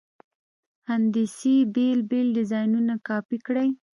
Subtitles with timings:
[0.89, 3.69] هندسي بېل بېل ډیزاینونه کاپي کړئ.